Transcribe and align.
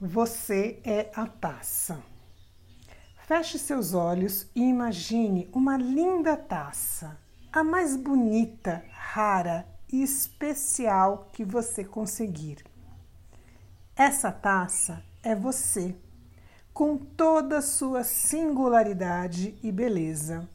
Você 0.00 0.78
é 0.84 1.10
a 1.12 1.26
taça. 1.26 2.00
Feche 3.26 3.58
seus 3.58 3.94
olhos 3.94 4.46
e 4.54 4.62
imagine 4.62 5.50
uma 5.52 5.76
linda 5.76 6.36
taça, 6.36 7.18
a 7.52 7.64
mais 7.64 7.96
bonita, 7.96 8.84
rara 8.92 9.66
e 9.92 10.00
especial 10.00 11.28
que 11.32 11.44
você 11.44 11.82
conseguir. 11.82 12.64
Essa 13.96 14.30
taça 14.30 15.02
é 15.20 15.34
você, 15.34 15.96
com 16.72 16.96
toda 16.96 17.58
a 17.58 17.62
sua 17.62 18.04
singularidade 18.04 19.58
e 19.64 19.72
beleza. 19.72 20.48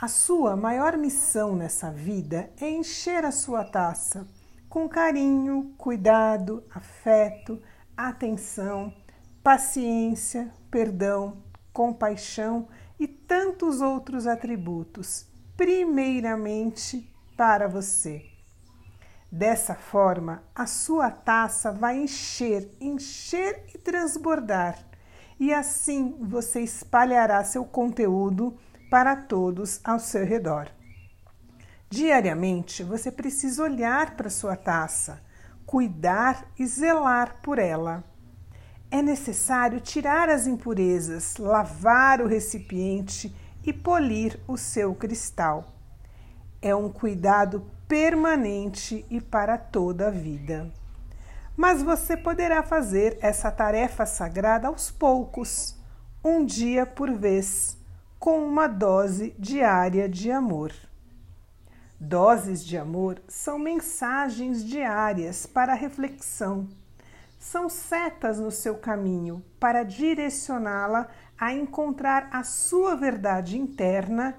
A 0.00 0.06
sua 0.06 0.54
maior 0.54 0.96
missão 0.96 1.56
nessa 1.56 1.90
vida 1.90 2.48
é 2.60 2.70
encher 2.70 3.24
a 3.24 3.32
sua 3.32 3.64
taça 3.64 4.24
com 4.68 4.88
carinho, 4.88 5.74
cuidado, 5.76 6.62
afeto, 6.72 7.60
atenção, 8.08 8.92
paciência, 9.42 10.52
perdão, 10.70 11.42
compaixão 11.72 12.68
e 12.98 13.06
tantos 13.06 13.80
outros 13.80 14.26
atributos, 14.26 15.26
primeiramente 15.56 17.10
para 17.36 17.66
você. 17.68 18.24
Dessa 19.32 19.74
forma, 19.74 20.42
a 20.54 20.66
sua 20.66 21.10
taça 21.10 21.70
vai 21.70 21.98
encher, 21.98 22.68
encher 22.80 23.64
e 23.74 23.78
transbordar, 23.78 24.78
e 25.38 25.54
assim 25.54 26.16
você 26.20 26.60
espalhará 26.60 27.42
seu 27.44 27.64
conteúdo 27.64 28.58
para 28.90 29.14
todos 29.14 29.80
ao 29.84 29.98
seu 29.98 30.26
redor. 30.26 30.68
Diariamente, 31.88 32.82
você 32.82 33.10
precisa 33.10 33.62
olhar 33.62 34.16
para 34.16 34.28
sua 34.28 34.56
taça 34.56 35.22
cuidar 35.70 36.50
e 36.58 36.66
zelar 36.66 37.36
por 37.40 37.56
ela. 37.56 38.02
É 38.90 39.00
necessário 39.00 39.80
tirar 39.80 40.28
as 40.28 40.48
impurezas, 40.48 41.36
lavar 41.36 42.20
o 42.20 42.26
recipiente 42.26 43.32
e 43.64 43.72
polir 43.72 44.40
o 44.48 44.56
seu 44.56 44.92
cristal. 44.96 45.72
É 46.60 46.74
um 46.74 46.90
cuidado 46.90 47.70
permanente 47.86 49.06
e 49.08 49.20
para 49.20 49.56
toda 49.56 50.08
a 50.08 50.10
vida. 50.10 50.68
Mas 51.56 51.84
você 51.84 52.16
poderá 52.16 52.64
fazer 52.64 53.16
essa 53.20 53.48
tarefa 53.48 54.04
sagrada 54.04 54.66
aos 54.66 54.90
poucos, 54.90 55.78
um 56.24 56.44
dia 56.44 56.84
por 56.84 57.12
vez, 57.12 57.78
com 58.18 58.44
uma 58.44 58.66
dose 58.66 59.36
diária 59.38 60.08
de 60.08 60.32
amor. 60.32 60.72
Doses 62.02 62.64
de 62.64 62.78
amor 62.78 63.20
são 63.28 63.58
mensagens 63.58 64.64
diárias 64.64 65.44
para 65.44 65.74
reflexão. 65.74 66.66
São 67.38 67.68
setas 67.68 68.40
no 68.40 68.50
seu 68.50 68.76
caminho 68.78 69.44
para 69.60 69.82
direcioná-la 69.82 71.08
a 71.38 71.52
encontrar 71.52 72.30
a 72.32 72.42
sua 72.42 72.96
verdade 72.96 73.58
interna 73.58 74.34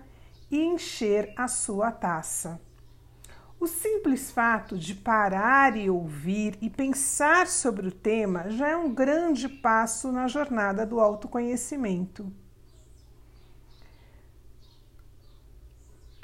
e 0.50 0.60
encher 0.60 1.32
a 1.38 1.48
sua 1.48 1.92
taça. 1.92 2.60
O 3.60 3.68
simples 3.68 4.32
fato 4.32 4.76
de 4.76 4.96
parar 4.96 5.78
e 5.78 5.88
ouvir 5.88 6.58
e 6.64 6.68
pensar 6.68 7.46
sobre 7.46 7.88
o 7.88 7.92
tema 7.92 8.50
já 8.50 8.70
é 8.70 8.76
um 8.76 8.92
grande 8.92 9.48
passo 9.48 10.12
na 10.12 10.28
jornada 10.28 10.84
do 10.84 11.00
autoconhecimento. 11.00 12.34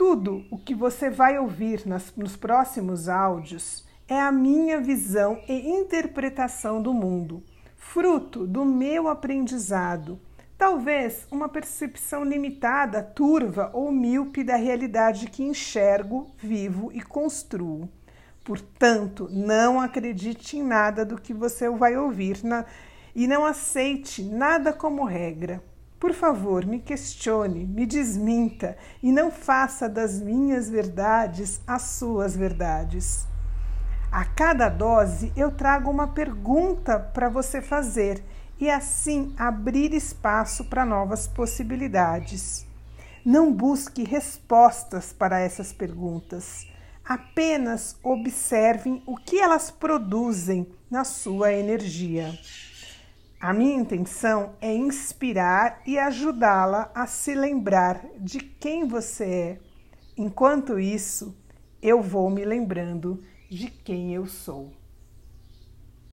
Tudo 0.10 0.46
o 0.50 0.58
que 0.58 0.74
você 0.74 1.10
vai 1.10 1.38
ouvir 1.38 1.86
nas, 1.86 2.14
nos 2.16 2.38
próximos 2.38 3.10
áudios 3.10 3.86
é 4.08 4.18
a 4.18 4.32
minha 4.32 4.80
visão 4.80 5.38
e 5.50 5.70
interpretação 5.70 6.82
do 6.82 6.94
mundo, 6.94 7.44
fruto 7.76 8.48
do 8.48 8.64
meu 8.64 9.10
aprendizado, 9.10 10.18
talvez 10.58 11.28
uma 11.30 11.50
percepção 11.50 12.24
limitada, 12.24 13.04
turva 13.04 13.70
ou 13.74 13.92
míope 13.92 14.46
da 14.46 14.56
realidade 14.56 15.30
que 15.30 15.44
enxergo, 15.44 16.32
vivo 16.38 16.90
e 16.94 17.02
construo. 17.02 17.90
Portanto, 18.46 19.28
não 19.30 19.78
acredite 19.78 20.56
em 20.56 20.64
nada 20.64 21.04
do 21.04 21.20
que 21.20 21.34
você 21.34 21.70
vai 21.70 21.98
ouvir 21.98 22.46
na, 22.46 22.64
e 23.14 23.28
não 23.28 23.44
aceite 23.44 24.24
nada 24.24 24.72
como 24.72 25.04
regra. 25.04 25.62
Por 26.00 26.14
favor, 26.14 26.66
me 26.66 26.80
questione, 26.80 27.66
me 27.66 27.86
desminta 27.86 28.78
e 29.02 29.12
não 29.12 29.32
faça 29.32 29.90
das 29.90 30.22
minhas 30.22 30.70
verdades 30.70 31.60
as 31.66 31.82
suas 31.82 32.36
verdades. 32.36 33.26
A 34.12 34.24
cada 34.24 34.70
dose 34.70 35.34
eu 35.36 35.52
trago 35.52 35.90
uma 35.90 36.08
pergunta 36.08 37.00
para 37.00 37.30
você 37.30 37.62
fazer 37.62 38.24
e 38.60 38.70
assim 38.70 39.34
abrir 39.38 39.94
espaço 39.94 40.66
para 40.66 40.86
novas 40.86 41.28
possibilidades. 41.28 42.66
Não 43.26 43.52
busque 43.52 44.04
respostas 44.04 45.12
para 45.12 45.40
essas 45.40 45.74
perguntas. 45.74 46.68
Apenas 47.04 47.98
observem 48.04 49.02
o 49.06 49.18
que 49.18 49.40
elas 49.40 49.72
produzem 49.72 50.68
na 50.90 51.04
sua 51.04 51.52
energia. 51.52 52.38
A 53.40 53.54
minha 53.54 53.76
intenção 53.76 54.56
é 54.60 54.74
inspirar 54.74 55.84
e 55.86 56.00
ajudá-la 56.00 56.92
a 56.96 57.06
se 57.06 57.36
lembrar 57.36 58.04
de 58.20 58.40
quem 58.40 58.88
você 58.88 59.26
é. 59.26 59.60
Enquanto 60.18 60.80
isso, 60.80 61.38
eu 61.80 62.02
vou 62.02 62.32
me 62.32 62.44
lembrando 62.44 63.24
de 63.48 63.70
quem 63.70 64.12
eu 64.12 64.26
sou. 64.26 64.72